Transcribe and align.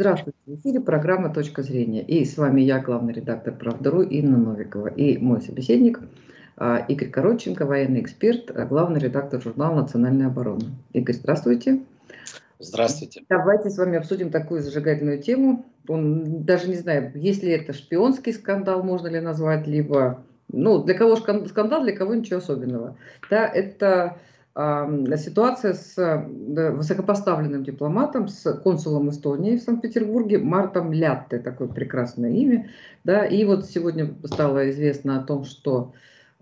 Здравствуйте, 0.00 0.38
в 0.46 0.54
эфире 0.54 0.80
программа 0.80 1.28
«Точка 1.28 1.62
зрения». 1.62 2.02
И 2.02 2.24
с 2.24 2.38
вами 2.38 2.62
я, 2.62 2.80
главный 2.80 3.12
редактор 3.12 3.54
«Правда.ру» 3.54 4.00
Инна 4.00 4.38
Новикова. 4.38 4.86
И 4.86 5.18
мой 5.18 5.42
собеседник 5.42 6.00
а, 6.56 6.78
Игорь 6.88 7.10
Коротченко, 7.10 7.66
военный 7.66 8.00
эксперт, 8.00 8.50
а, 8.50 8.64
главный 8.64 8.98
редактор 8.98 9.42
журнала 9.42 9.82
«Национальная 9.82 10.28
оборона». 10.28 10.64
Игорь, 10.94 11.16
здравствуйте. 11.16 11.82
Здравствуйте. 12.58 13.24
Давайте 13.28 13.68
с 13.68 13.76
вами 13.76 13.98
обсудим 13.98 14.30
такую 14.30 14.62
зажигательную 14.62 15.20
тему. 15.20 15.66
Он, 15.86 16.44
даже 16.44 16.70
не 16.70 16.76
знаю, 16.76 17.12
есть 17.14 17.42
ли 17.42 17.50
это 17.50 17.74
шпионский 17.74 18.32
скандал, 18.32 18.82
можно 18.82 19.08
ли 19.08 19.20
назвать, 19.20 19.66
либо... 19.66 20.24
Ну, 20.48 20.82
для 20.82 20.94
кого 20.94 21.16
скандал, 21.16 21.82
для 21.82 21.94
кого 21.94 22.14
ничего 22.14 22.38
особенного. 22.38 22.96
Да, 23.28 23.46
это 23.46 24.16
ситуация 24.56 25.74
с 25.74 25.96
высокопоставленным 25.96 27.64
дипломатом, 27.64 28.28
с 28.28 28.52
консулом 28.54 29.10
Эстонии 29.10 29.56
в 29.56 29.62
Санкт-Петербурге, 29.62 30.38
Мартом 30.38 30.92
Лятте, 30.92 31.38
такое 31.38 31.68
прекрасное 31.68 32.32
имя. 32.32 32.68
Да, 33.04 33.24
и 33.24 33.44
вот 33.44 33.66
сегодня 33.66 34.14
стало 34.24 34.70
известно 34.70 35.20
о 35.20 35.24
том, 35.24 35.44
что 35.44 35.92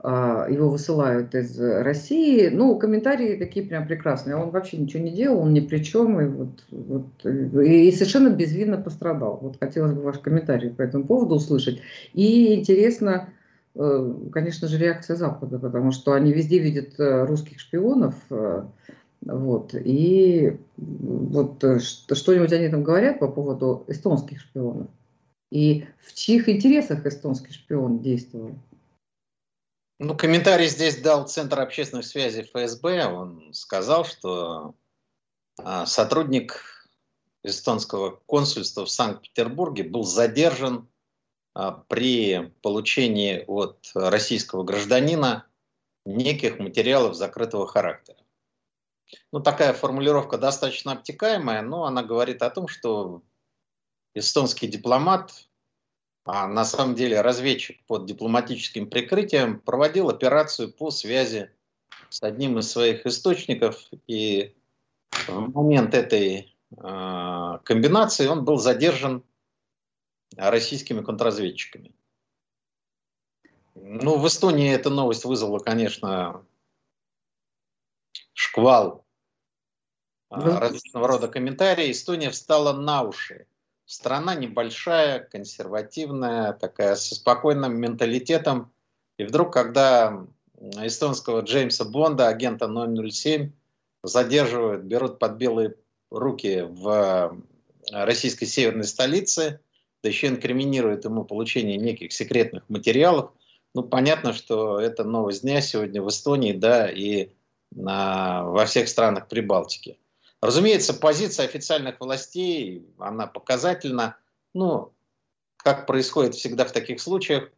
а, 0.01 0.47
его 0.49 0.71
высылают 0.71 1.35
из 1.35 1.61
России. 1.61 2.49
Ну, 2.49 2.79
комментарии 2.79 3.37
такие 3.37 3.67
прям 3.67 3.87
прекрасные. 3.87 4.37
Он 4.37 4.51
вообще 4.51 4.79
ничего 4.79 5.03
не 5.03 5.11
делал, 5.11 5.41
он 5.41 5.53
ни 5.53 5.61
при 5.61 5.83
чем, 5.83 6.21
и, 6.21 6.27
вот, 6.27 6.65
вот, 6.71 7.27
и 7.27 7.91
совершенно 7.93 8.31
безвинно 8.31 8.79
пострадал. 8.79 9.39
Вот 9.43 9.59
хотелось 9.61 9.93
бы 9.93 10.03
ваш 10.03 10.19
комментарий 10.19 10.71
по 10.71 10.83
этому 10.83 11.05
поводу 11.05 11.35
услышать. 11.35 11.83
И 12.15 12.55
интересно, 12.55 13.29
Э, 13.29 13.38
конечно 14.33 14.67
же, 14.69 14.79
реакция 14.79 15.17
Запада, 15.17 15.59
потому 15.59 15.93
что 15.93 16.13
они 16.13 16.33
везде 16.33 16.59
видят 16.59 16.99
э, 16.99 17.25
русских 17.25 17.61
шпионов, 17.61 18.15
э, 18.31 18.65
вот, 19.21 19.75
и 19.75 20.59
вот 20.77 21.65
что-нибудь 21.83 22.53
они 22.53 22.69
там 22.69 22.83
говорят 22.83 23.19
по 23.21 23.29
поводу 23.29 23.85
эстонских 23.89 24.41
шпионов, 24.41 24.89
и 25.51 25.87
в 26.01 26.15
чьих 26.15 26.49
интересах 26.49 27.07
эстонский 27.07 27.53
шпион 27.53 28.01
действовал? 28.01 28.59
Ну, 30.01 30.17
комментарий 30.17 30.69
здесь 30.69 30.99
дал 30.99 31.27
Центр 31.27 31.61
общественных 31.61 32.07
связей 32.07 32.43
ФСБ. 32.43 33.07
Он 33.07 33.53
сказал, 33.53 34.05
что 34.05 34.77
а, 35.61 35.87
сотрудник 35.87 36.63
эстонского 37.43 38.21
консульства 38.27 38.85
в 38.85 38.91
Санкт-Петербурге 38.91 39.85
был 39.85 40.05
задержан 40.05 40.89
при 41.89 42.53
получении 42.63 43.45
от 43.47 43.91
российского 43.95 44.63
гражданина 44.63 45.47
неких 46.05 46.59
материалов 46.59 47.17
закрытого 47.17 47.67
характера. 47.67 48.19
Ну, 49.33 49.41
такая 49.41 49.73
формулировка 49.73 50.39
достаточно 50.39 50.93
обтекаемая, 50.93 51.63
но 51.63 51.85
она 51.85 52.03
говорит 52.03 52.43
о 52.43 52.51
том, 52.51 52.69
что 52.69 53.23
эстонский 54.15 54.69
дипломат, 54.69 55.49
а 56.25 56.47
на 56.47 56.65
самом 56.65 56.95
деле 56.95 57.21
разведчик 57.21 57.85
под 57.87 58.07
дипломатическим 58.07 58.89
прикрытием, 58.89 59.61
проводил 59.61 60.11
операцию 60.11 60.73
по 60.73 60.91
связи 60.91 61.51
с 62.11 62.23
одним 62.23 62.59
из 62.59 62.71
своих 62.71 63.07
источников, 63.07 63.89
и 64.07 64.55
в 65.27 65.55
момент 65.55 65.95
этой 65.95 66.55
э, 66.77 67.59
комбинации 67.65 68.27
он 68.27 68.45
был 68.45 68.59
задержан 68.59 69.25
российскими 70.39 71.03
контрразведчиками. 71.03 71.93
Ну, 73.75 74.19
в 74.19 74.27
Эстонии 74.27 74.73
эта 74.73 74.89
новость 74.89 75.25
вызвала, 75.25 75.59
конечно, 75.59 76.45
шквал 78.33 79.05
да. 80.31 80.61
различного 80.61 81.09
рода 81.09 81.29
комментарий. 81.29 81.91
Эстония 81.91 82.31
встала 82.31 82.73
на 82.73 83.03
уши. 83.03 83.47
Страна 83.85 84.35
небольшая, 84.35 85.21
консервативная, 85.21 86.53
такая 86.53 86.95
со 86.95 87.15
спокойным 87.15 87.77
менталитетом. 87.77 88.73
И 89.17 89.25
вдруг, 89.25 89.53
когда 89.53 90.27
эстонского 90.57 91.41
Джеймса 91.41 91.85
Бонда, 91.85 92.29
агента 92.29 92.69
007, 92.69 93.53
задерживают, 94.03 94.85
берут 94.85 95.19
под 95.19 95.37
белые 95.37 95.75
руки 96.11 96.63
в 96.63 97.43
российской 97.91 98.47
северной 98.47 98.85
столице– 98.85 99.61
да 100.03 100.09
еще 100.09 100.29
инкриминирует 100.29 101.05
ему 101.05 101.25
получение 101.25 101.77
неких 101.77 102.13
секретных 102.13 102.69
материалов. 102.69 103.33
Ну, 103.75 103.83
понятно, 103.83 104.33
что 104.33 104.81
это 104.81 105.05
новость 105.05 105.43
дня 105.43 105.61
сегодня 105.61 106.03
в 106.03 106.09
Эстонии, 106.09 106.53
да, 106.53 106.91
и 106.91 107.31
на, 107.71 108.45
во 108.45 108.65
всех 108.67 108.89
странах 108.89 109.29
Прибалтики. 109.29 109.99
Разумеется, 110.41 110.95
позиция 110.95 111.47
официальных 111.47 112.01
властей, 112.01 112.87
она 112.99 113.27
показательна. 113.27 114.17
Ну, 114.55 114.93
как 115.57 115.87
происходит 115.87 116.35
всегда 116.35 116.65
в 116.65 116.73
таких 116.73 117.01
случаях, 117.01 117.51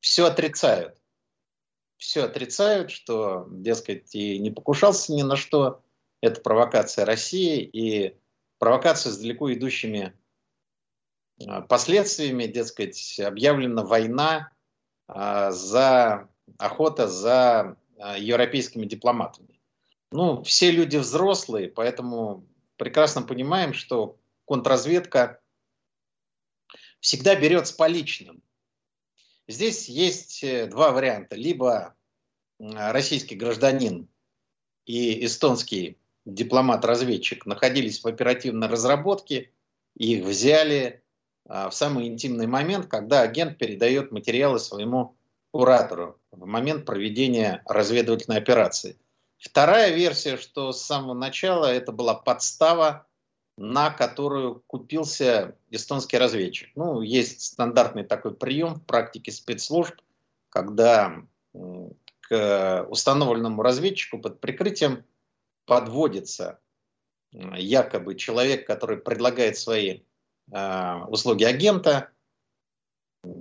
все 0.00 0.26
отрицают. 0.26 0.96
Все 1.96 2.24
отрицают, 2.24 2.90
что, 2.90 3.46
дескать, 3.50 4.14
и 4.14 4.38
не 4.38 4.50
покушался 4.50 5.12
ни 5.14 5.22
на 5.22 5.36
что. 5.36 5.80
Это 6.20 6.42
провокация 6.42 7.06
России 7.06 7.62
и 7.62 8.16
провокация 8.58 9.12
с 9.12 9.18
далеко 9.18 9.52
идущими 9.52 10.12
последствиями, 11.68 12.46
дескать, 12.46 13.20
объявлена 13.20 13.84
война 13.84 14.50
а, 15.06 15.50
за 15.52 16.28
охота 16.58 17.08
за 17.08 17.76
а, 17.98 18.18
европейскими 18.18 18.86
дипломатами. 18.86 19.60
Ну, 20.10 20.42
все 20.42 20.70
люди 20.70 20.96
взрослые, 20.96 21.68
поэтому 21.68 22.46
прекрасно 22.76 23.22
понимаем, 23.22 23.74
что 23.74 24.18
контрразведка 24.46 25.40
всегда 27.00 27.34
берет 27.34 27.66
с 27.66 27.72
поличным. 27.72 28.42
Здесь 29.48 29.88
есть 29.88 30.42
э, 30.42 30.66
два 30.66 30.90
варианта. 30.90 31.36
Либо 31.36 31.94
российский 32.58 33.36
гражданин 33.36 34.08
и 34.86 35.24
эстонский 35.24 35.98
дипломат-разведчик 36.24 37.46
находились 37.46 38.02
в 38.02 38.06
оперативной 38.06 38.68
разработке, 38.68 39.52
их 39.94 40.24
взяли, 40.24 41.02
а, 41.04 41.05
в 41.48 41.70
самый 41.70 42.08
интимный 42.08 42.46
момент, 42.46 42.86
когда 42.86 43.22
агент 43.22 43.58
передает 43.58 44.12
материалы 44.12 44.58
своему 44.58 45.16
куратору 45.52 46.20
в 46.30 46.44
момент 46.46 46.84
проведения 46.84 47.62
разведывательной 47.66 48.38
операции. 48.38 48.98
Вторая 49.38 49.94
версия, 49.94 50.36
что 50.36 50.72
с 50.72 50.82
самого 50.82 51.14
начала 51.14 51.66
это 51.66 51.92
была 51.92 52.14
подстава, 52.14 53.06
на 53.56 53.90
которую 53.90 54.62
купился 54.66 55.56
эстонский 55.70 56.18
разведчик. 56.18 56.70
Ну, 56.74 57.00
есть 57.00 57.42
стандартный 57.42 58.04
такой 58.04 58.34
прием 58.34 58.74
в 58.74 58.84
практике 58.84 59.32
спецслужб, 59.32 59.94
когда 60.50 61.22
к 62.20 62.86
установленному 62.90 63.62
разведчику 63.62 64.18
под 64.18 64.40
прикрытием 64.40 65.04
подводится 65.64 66.58
якобы 67.32 68.14
человек, 68.14 68.66
который 68.66 68.98
предлагает 68.98 69.56
свои 69.56 70.00
услуги 70.50 71.44
агента, 71.44 72.10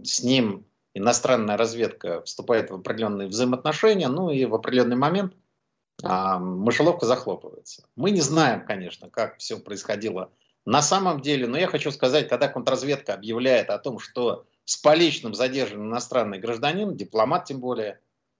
с 0.03 0.23
ним 0.23 0.65
иностранная 0.93 1.57
разведка 1.57 2.21
вступает 2.23 2.71
в 2.71 2.75
определенные 2.75 3.27
взаимоотношения, 3.27 4.07
ну 4.07 4.29
и 4.31 4.45
в 4.45 4.55
определенный 4.55 4.95
момент 4.95 5.35
а, 6.03 6.39
мышеловка 6.39 7.05
захлопывается. 7.05 7.87
Мы 7.95 8.11
не 8.11 8.21
знаем, 8.21 8.65
конечно, 8.65 9.09
как 9.09 9.37
все 9.37 9.59
происходило 9.59 10.31
на 10.65 10.81
самом 10.81 11.21
деле, 11.21 11.47
но 11.47 11.57
я 11.57 11.67
хочу 11.67 11.91
сказать, 11.91 12.27
когда 12.27 12.47
контрразведка 12.47 13.13
объявляет 13.13 13.69
о 13.69 13.77
том, 13.77 13.99
что 13.99 14.45
с 14.63 14.77
поличным 14.77 15.35
задержан 15.35 15.81
иностранный 15.81 16.39
гражданин, 16.39 16.95
дипломат 16.95 17.45
тем 17.45 17.59
более, 17.59 17.99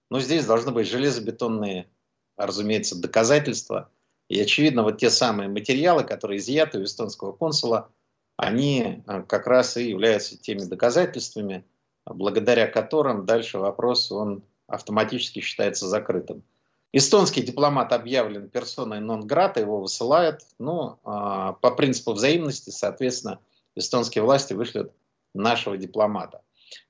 но 0.09 0.19
здесь 0.19 0.45
должны 0.45 0.71
быть 0.71 0.87
железобетонные, 0.87 1.87
разумеется, 2.35 2.99
доказательства. 2.99 3.91
И 4.27 4.39
очевидно, 4.39 4.81
вот 4.81 4.97
те 4.97 5.11
самые 5.11 5.49
материалы, 5.49 6.03
которые 6.03 6.39
изъяты 6.39 6.79
у 6.79 6.83
эстонского 6.83 7.31
консула, 7.31 7.91
они 8.37 9.03
э, 9.07 9.23
как 9.23 9.47
раз 9.47 9.77
и 9.77 9.89
являются 9.89 10.37
теми 10.37 10.59
доказательствами, 10.59 11.63
благодаря 12.05 12.67
которым 12.67 13.25
дальше 13.25 13.59
вопрос 13.59 14.11
он 14.11 14.43
автоматически 14.67 15.39
считается 15.39 15.87
закрытым. 15.87 16.43
Эстонский 16.91 17.41
дипломат 17.41 17.91
объявлен 17.91 18.49
персоной 18.49 19.01
нон-грата, 19.01 19.59
его 19.59 19.81
высылают. 19.81 20.41
Ну, 20.59 20.97
а, 21.03 21.53
по 21.53 21.71
принципу 21.71 22.13
взаимности, 22.13 22.69
соответственно, 22.69 23.41
эстонские 23.75 24.23
власти 24.23 24.53
вышлют 24.53 24.93
нашего 25.33 25.75
дипломата. 25.75 26.41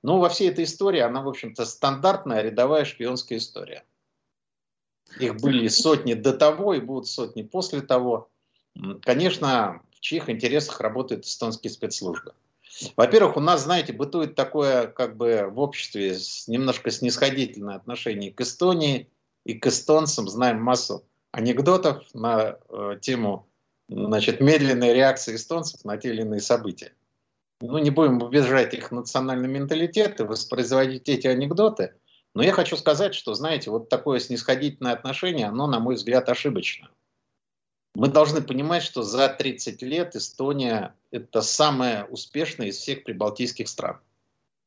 Ну, 0.03 0.19
во 0.19 0.29
всей 0.29 0.49
этой 0.49 0.65
истории, 0.65 0.99
она, 0.99 1.21
в 1.21 1.27
общем-то, 1.27 1.65
стандартная 1.65 2.41
рядовая 2.41 2.85
шпионская 2.85 3.39
история. 3.39 3.83
Их 5.19 5.37
были 5.37 5.67
сотни 5.69 6.13
до 6.13 6.33
того 6.33 6.75
и 6.75 6.81
будут 6.81 7.07
сотни 7.07 7.41
после 7.41 7.81
того. 7.81 8.29
Конечно, 9.01 9.81
чьих 10.05 10.29
интересах 10.29 10.79
работают 10.81 11.25
эстонские 11.25 11.71
спецслужбы. 11.71 12.33
Во-первых, 12.95 13.37
у 13.37 13.39
нас, 13.39 13.63
знаете, 13.63 13.91
бытует 13.91 14.35
такое 14.35 14.85
как 14.85 15.17
бы 15.17 15.47
в 15.49 15.59
обществе 15.59 16.15
немножко 16.47 16.91
снисходительное 16.91 17.75
отношение 17.75 18.31
к 18.31 18.39
Эстонии 18.41 19.09
и 19.45 19.55
к 19.55 19.65
эстонцам. 19.65 20.27
Знаем 20.27 20.61
массу 20.61 21.05
анекдотов 21.31 22.03
на 22.13 22.57
э, 22.69 22.99
тему 23.01 23.47
значит, 23.89 24.41
медленной 24.41 24.93
реакции 24.93 25.35
эстонцев 25.35 25.83
на 25.85 25.97
те 25.97 26.09
или 26.09 26.21
иные 26.21 26.41
события. 26.41 26.93
Ну, 27.61 27.79
не 27.79 27.89
будем 27.89 28.21
убежать 28.21 28.75
их 28.75 28.91
национальный 28.91 29.47
менталитет 29.47 30.19
и 30.19 30.23
воспроизводить 30.23 31.09
эти 31.09 31.25
анекдоты, 31.25 31.95
но 32.35 32.43
я 32.43 32.51
хочу 32.51 32.75
сказать, 32.77 33.15
что, 33.15 33.33
знаете, 33.33 33.71
вот 33.71 33.89
такое 33.89 34.19
снисходительное 34.19 34.93
отношение, 34.93 35.47
оно, 35.47 35.65
на 35.65 35.79
мой 35.79 35.95
взгляд, 35.95 36.29
ошибочно. 36.29 36.89
Мы 37.95 38.09
должны 38.09 38.41
понимать, 38.41 38.83
что 38.83 39.03
за 39.03 39.29
30 39.29 39.81
лет 39.81 40.15
Эстония– 40.15 40.93
это 41.11 41.41
самая 41.41 42.03
успешная 42.05 42.67
из 42.67 42.77
всех 42.77 43.05
прибалтийских 43.05 43.69
стран. 43.69 43.99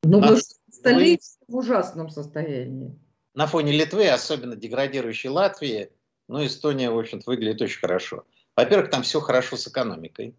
Ну, 0.03 0.21
мы 0.21 0.39
стали 0.71 1.21
в 1.47 1.57
ужасном 1.57 2.09
состоянии. 2.09 2.99
На 3.35 3.47
фоне 3.47 3.73
Литвы, 3.73 4.09
особенно 4.09 4.57
деградирующей 4.57 5.29
Латвии, 5.29 5.91
ну, 6.27 6.45
Эстония, 6.45 6.91
в 6.91 6.99
общем-то, 6.99 7.31
выглядит 7.31 7.61
очень 7.61 7.81
хорошо. 7.81 8.25
Во-первых, 8.57 8.91
там 8.91 9.03
все 9.03 9.21
хорошо 9.21 9.57
с 9.57 9.69
экономикой. 9.69 10.35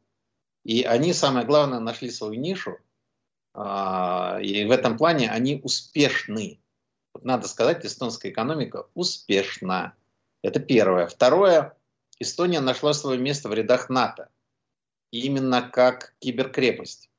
И 0.66 0.84
они, 0.84 1.14
самое 1.14 1.46
главное, 1.46 1.80
нашли 1.80 2.10
свою 2.10 2.34
нишу. 2.34 2.78
А, 3.54 4.40
и 4.42 4.66
в 4.66 4.72
этом 4.72 4.98
плане 4.98 5.30
они 5.30 5.62
успешны. 5.64 6.60
Надо 7.22 7.48
сказать, 7.48 7.86
эстонская 7.86 8.32
экономика 8.32 8.88
успешна. 8.96 9.94
Это 10.42 10.60
первое. 10.60 11.08
Второе, 11.08 11.76
Эстония 12.20 12.60
нашла 12.60 12.94
свое 12.94 13.18
место 13.18 13.50
в 13.50 13.54
рядах 13.54 13.90
НАТО. 13.90 14.30
Именно 15.12 15.62
как 15.62 16.16
киберкрепость. 16.20 17.10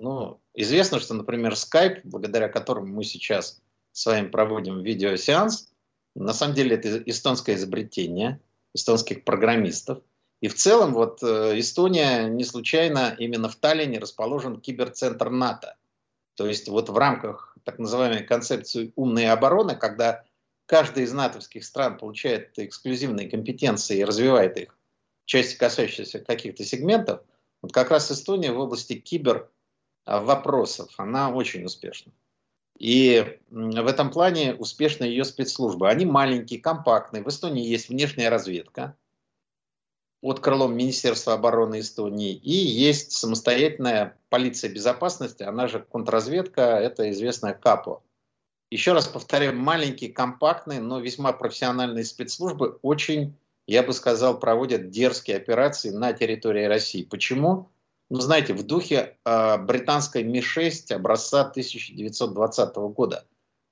Ну, 0.00 0.40
известно, 0.54 1.00
что, 1.00 1.14
например, 1.14 1.52
Skype, 1.52 2.00
благодаря 2.04 2.48
которому 2.48 2.86
мы 2.86 3.04
сейчас 3.04 3.60
с 3.92 4.06
вами 4.06 4.28
проводим 4.28 4.82
видеосеанс, 4.82 5.72
на 6.14 6.32
самом 6.32 6.54
деле 6.54 6.76
это 6.76 7.02
эстонское 7.04 7.56
изобретение 7.56 8.40
эстонских 8.74 9.24
программистов. 9.24 10.02
И 10.40 10.48
в 10.48 10.54
целом 10.54 10.92
вот 10.92 11.22
э, 11.22 11.58
Эстония 11.58 12.28
не 12.28 12.44
случайно 12.44 13.14
именно 13.18 13.48
в 13.48 13.56
Таллине 13.56 13.98
расположен 13.98 14.60
киберцентр 14.60 15.30
НАТО. 15.30 15.76
То 16.36 16.46
есть 16.46 16.68
вот 16.68 16.88
в 16.88 16.96
рамках 16.96 17.56
так 17.64 17.78
называемой 17.78 18.22
концепции 18.24 18.92
умной 18.94 19.28
обороны, 19.28 19.74
когда 19.74 20.24
каждая 20.68 21.06
из 21.06 21.12
натовских 21.12 21.64
стран 21.64 21.96
получает 21.96 22.56
эксклюзивные 22.58 23.28
компетенции 23.28 23.98
и 23.98 24.04
развивает 24.04 24.58
их, 24.58 24.78
части 25.24 25.56
касающиеся 25.56 26.20
каких-то 26.20 26.62
сегментов, 26.62 27.22
вот 27.62 27.72
как 27.72 27.90
раз 27.90 28.12
Эстония 28.12 28.52
в 28.52 28.60
области 28.60 28.94
кибер 28.94 29.50
вопросов, 30.06 30.92
она 30.98 31.30
очень 31.30 31.64
успешна. 31.64 32.12
И 32.78 33.38
в 33.50 33.86
этом 33.86 34.10
плане 34.10 34.54
успешны 34.54 35.04
ее 35.04 35.24
спецслужбы. 35.24 35.88
Они 35.88 36.06
маленькие, 36.06 36.60
компактные. 36.60 37.24
В 37.24 37.28
Эстонии 37.28 37.66
есть 37.66 37.88
внешняя 37.88 38.28
разведка 38.28 38.96
под 40.20 40.40
крылом 40.40 40.76
Министерства 40.76 41.32
обороны 41.32 41.80
Эстонии. 41.80 42.34
И 42.34 42.52
есть 42.52 43.12
самостоятельная 43.12 44.16
полиция 44.28 44.70
безопасности, 44.70 45.42
она 45.42 45.66
же 45.66 45.80
контрразведка, 45.80 46.62
это 46.62 47.10
известная 47.10 47.54
КАПО. 47.54 48.02
Еще 48.70 48.92
раз 48.92 49.06
повторяю, 49.06 49.56
маленькие, 49.56 50.12
компактные, 50.12 50.80
но 50.80 51.00
весьма 51.00 51.32
профессиональные 51.32 52.04
спецслужбы 52.04 52.78
очень, 52.82 53.34
я 53.66 53.82
бы 53.82 53.92
сказал, 53.92 54.38
проводят 54.38 54.90
дерзкие 54.90 55.36
операции 55.38 55.90
на 55.90 56.12
территории 56.12 56.64
России. 56.64 57.02
Почему? 57.02 57.70
ну, 58.10 58.20
знаете, 58.20 58.54
в 58.54 58.62
духе 58.62 59.16
э, 59.24 59.58
британской 59.58 60.22
Ми-6 60.24 60.94
образца 60.94 61.42
1920 61.42 62.76
года. 62.76 63.26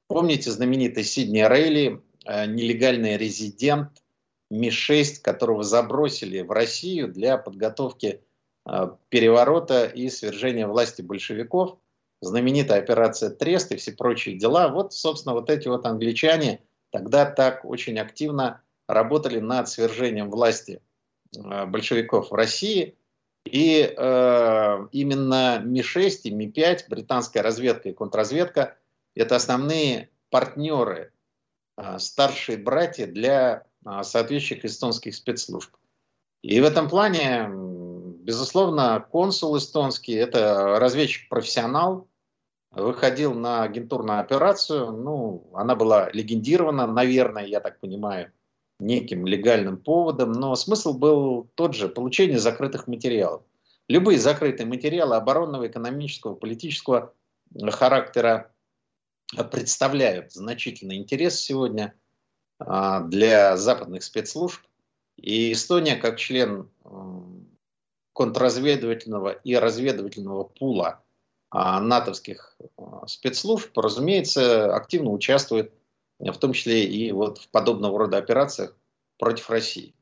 Помните 0.08 0.50
знаменитый 0.50 1.04
Сидни 1.04 1.40
Рейли, 1.40 2.02
э, 2.24 2.46
нелегальный 2.46 3.16
резидент 3.16 4.02
Ми-6, 4.50 5.22
которого 5.22 5.62
забросили 5.62 6.42
в 6.42 6.50
Россию 6.50 7.08
для 7.08 7.38
подготовки 7.38 8.20
э, 8.68 8.88
переворота 9.08 9.86
и 9.86 10.10
свержения 10.10 10.66
власти 10.66 11.00
большевиков. 11.00 11.78
Знаменитая 12.20 12.78
операция 12.80 13.30
Трест 13.30 13.72
и 13.72 13.76
все 13.76 13.92
прочие 13.92 14.36
дела. 14.36 14.68
Вот, 14.68 14.92
собственно, 14.92 15.34
вот 15.34 15.50
эти 15.50 15.68
вот 15.68 15.84
англичане 15.84 16.60
тогда 16.90 17.26
так 17.26 17.64
очень 17.64 17.98
активно 17.98 18.62
работали 18.88 19.40
над 19.40 19.68
свержением 19.68 20.30
власти 20.30 20.80
э, 21.36 21.66
большевиков 21.66 22.30
в 22.30 22.34
России– 22.34 22.96
и 23.46 23.94
э, 23.96 24.86
именно 24.90 25.60
Ми-6 25.60 26.20
и 26.24 26.30
Ми-5, 26.32 26.84
британская 26.88 27.42
разведка 27.42 27.88
и 27.88 27.92
контрразведка, 27.92 28.76
это 29.14 29.36
основные 29.36 30.10
партнеры, 30.30 31.12
э, 31.76 31.98
старшие 31.98 32.58
братья 32.58 33.06
для 33.06 33.62
э, 33.84 34.02
соответствующих 34.02 34.64
эстонских 34.64 35.14
спецслужб. 35.14 35.74
И 36.42 36.60
в 36.60 36.64
этом 36.64 36.88
плане, 36.88 37.48
безусловно, 38.26 39.06
консул 39.12 39.56
эстонский, 39.56 40.14
это 40.14 40.80
разведчик-профессионал, 40.80 42.08
выходил 42.72 43.32
на 43.34 43.62
агентурную 43.62 44.18
операцию, 44.18 44.90
ну, 44.90 45.48
она 45.54 45.76
была 45.76 46.10
легендирована, 46.10 46.88
наверное, 46.88 47.46
я 47.46 47.60
так 47.60 47.78
понимаю, 47.78 48.32
неким 48.80 49.26
легальным 49.26 49.78
поводом, 49.78 50.32
но 50.32 50.56
смысл 50.56 50.92
был 50.92 51.48
тот 51.54 51.74
же– 51.74 51.88
получение 51.88 52.38
закрытых 52.38 52.88
материалов. 52.88 53.42
Любые 53.88 54.18
закрытые 54.18 54.66
материалы 54.66 55.14
оборонного, 55.14 55.68
экономического, 55.68 56.34
политического 56.34 57.14
характера 57.70 58.52
представляют 59.52 60.32
значительный 60.32 60.96
интерес 60.96 61.38
сегодня 61.38 61.94
а, 62.58 63.00
для 63.00 63.56
западных 63.56 64.02
спецслужб. 64.02 64.60
И 65.16 65.52
Эстония, 65.52 65.96
как 65.96 66.18
член 66.18 66.68
контрразведывательного 68.16 69.28
и 69.28 69.54
разведывательного 69.54 70.44
пула 70.44 71.02
а, 71.50 71.80
натовских 71.80 72.56
а, 72.78 73.06
спецслужб, 73.06 73.76
разумеется, 73.76 74.74
активно 74.74 75.10
участвует 75.10 75.72
в 76.18 76.38
том 76.38 76.54
числе 76.54 76.86
и 76.86 77.12
вот 77.12 77.36
в 77.36 77.48
подобного 77.48 77.98
рода 77.98 78.16
операциях 78.16 78.74
против 79.18 79.50
России. 79.50 79.94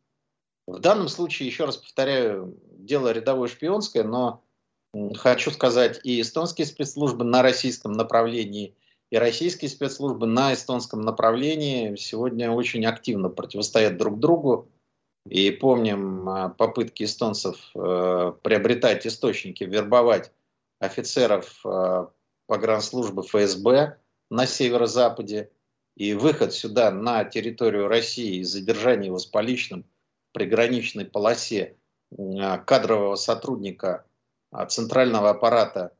В 0.69 0.79
данном 0.79 1.09
случае, 1.09 1.49
еще 1.49 1.65
раз 1.65 1.77
повторяю, 1.77 2.57
дело 2.79 3.11
рядовое 3.11 3.49
шпионское, 3.49 4.05
но 4.05 4.45
хочу 5.17 5.51
сказать, 5.51 6.01
и 6.05 6.21
эстонские 6.21 6.69
спецслужбы 6.69 7.25
на 7.25 7.43
российском 7.43 7.93
направлении, 7.93 8.77
и 9.11 9.17
российские 9.17 9.69
спецслужбы 9.69 10.27
на 10.27 10.55
эстонском 10.55 11.01
направлении 11.01 11.97
сегодня 11.97 12.53
очень 12.53 12.87
активно 12.87 13.29
противостоят 13.29 13.97
друг 13.97 14.21
другу. 14.21 14.69
И 15.29 15.51
помним 15.51 16.29
а, 16.29 16.49
попытки 16.51 17.05
эстонцев 17.05 17.71
э, 17.75 18.33
приобретать 18.43 19.07
источники, 19.07 19.65
вербовать 19.65 20.33
офицеров 20.81 21.65
э, 21.65 22.07
погранслужбы 22.47 23.23
ФСБ 23.23 23.99
на 24.31 24.47
северо-западе– 24.47 25.51
и 25.97 26.15
выход 26.15 26.53
сюда 26.53 26.91
на 26.91 27.25
территорию 27.25 27.89
России 27.89 28.39
и 28.39 28.45
задержание 28.45 29.07
его 29.07 29.19
с 29.19 29.27
поличным 29.27 29.85
в 30.31 30.33
приграничной 30.33 31.05
полосе 31.05 31.77
а, 32.17 32.59
кадрового 32.59 33.17
сотрудника 33.17 34.05
а, 34.51 34.67
центрального 34.67 35.31
аппарата 35.31 35.95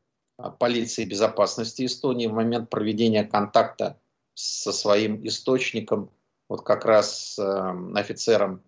полиции 0.59 1.05
безопасности 1.05 1.85
Эстонии 1.85 2.27
в 2.27 2.33
момент 2.33 2.69
проведения 2.69 3.23
контакта 3.23 3.97
со 4.33 4.73
своим 4.73 5.25
источником, 5.25 6.11
вот 6.49 6.61
как 6.63 6.83
раз 6.83 7.39
офицером, 7.39 8.61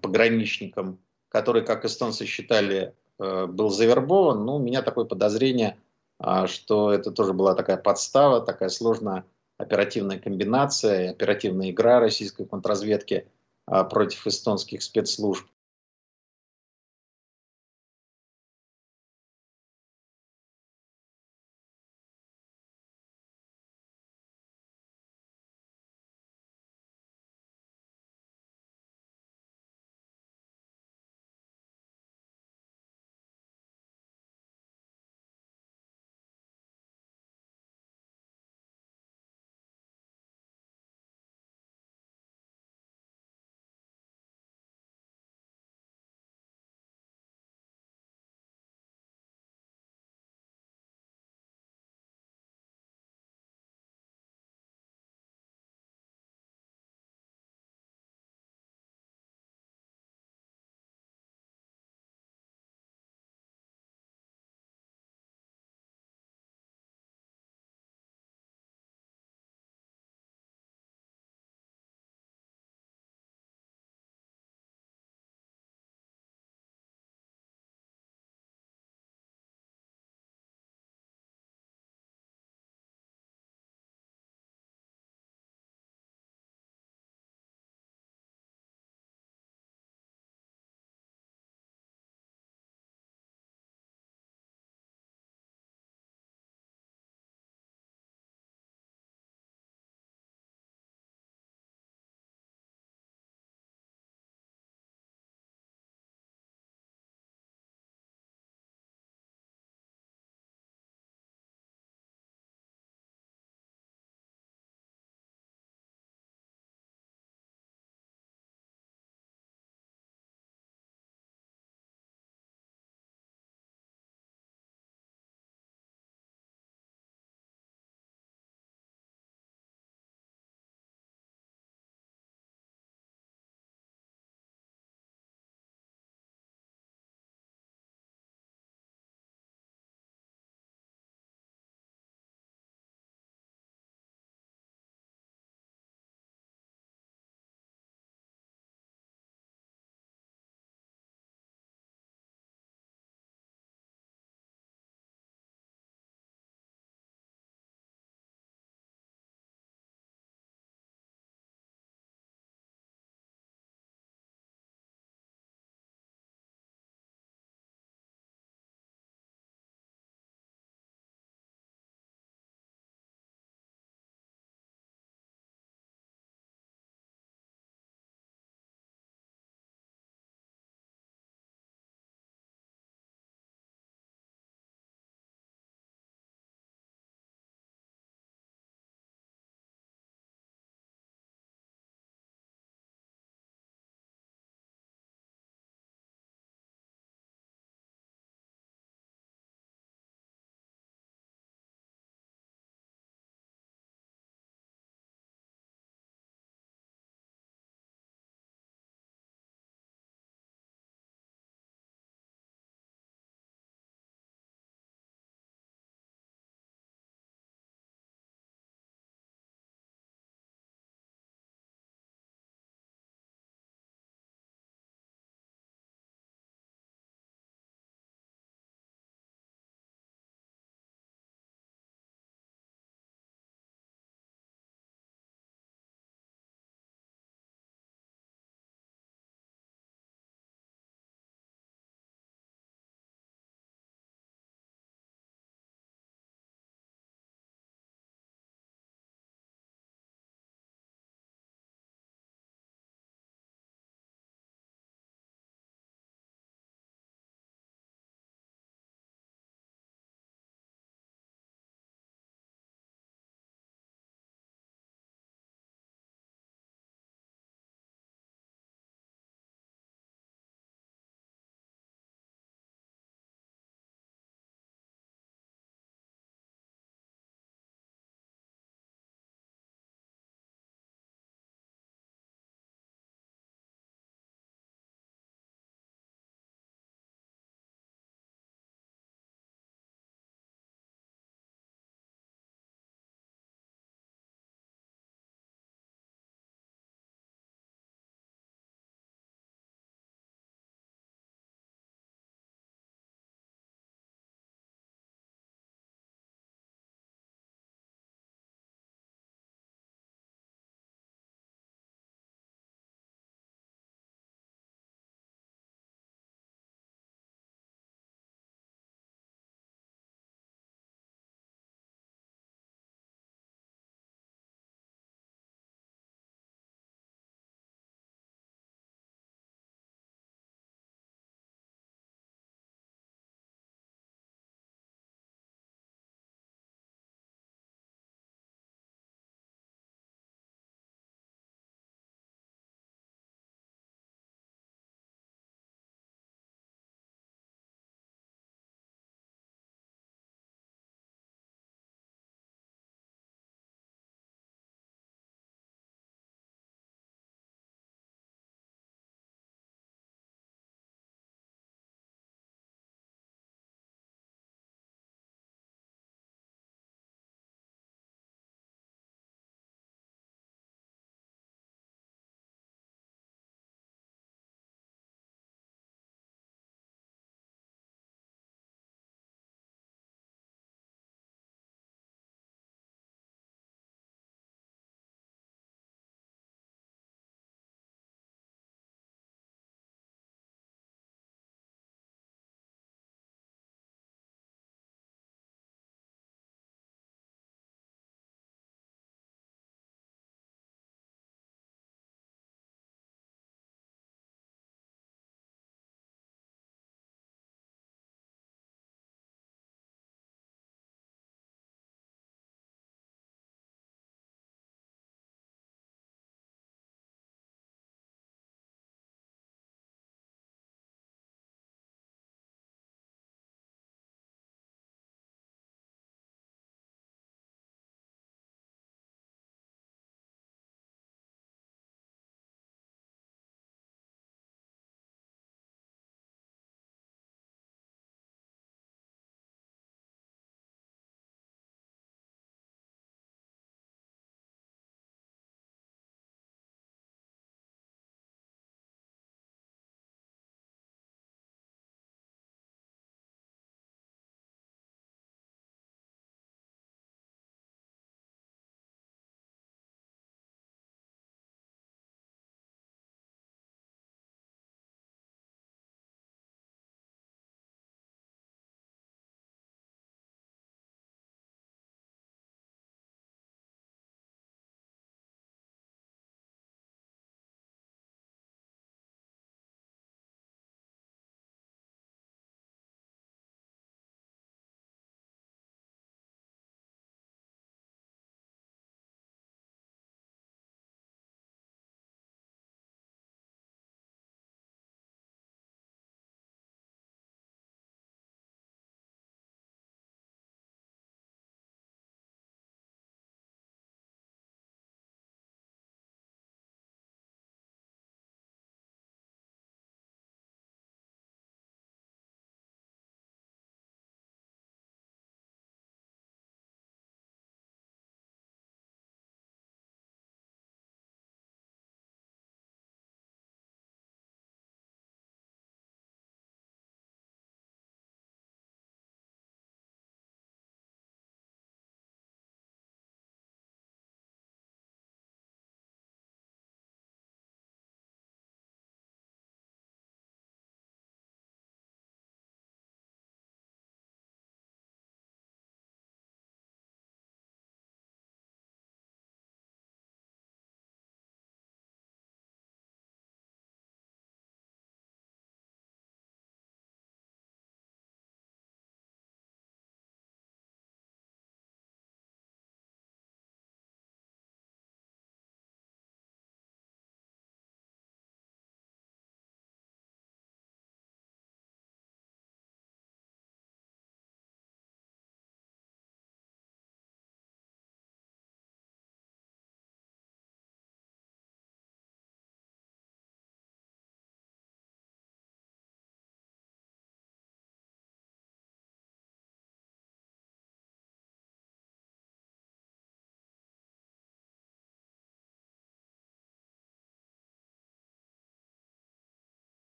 пограничником, 0.00 0.98
который, 1.28 1.64
как 1.64 1.84
эстонцы 1.84 2.26
считали, 2.26 2.94
э, 3.18 3.46
был 3.46 3.70
завербован. 3.70 4.44
Ну, 4.44 4.56
у 4.56 4.58
меня 4.58 4.82
такое 4.82 5.04
подозрение, 5.04 5.76
что 6.46 6.92
это 6.92 7.12
тоже 7.12 7.32
была 7.32 7.54
такая 7.54 7.76
подстава, 7.76 8.40
такая 8.40 8.70
сложная 8.70 9.24
оперативная 9.58 10.18
комбинация, 10.18 11.10
оперативная 11.10 11.70
игра 11.70 12.00
российской 12.00 12.46
контрразведки 12.46 13.28
а, 13.66 13.84
против 13.84 14.26
эстонских 14.26 14.82
спецслужб. 14.82 15.46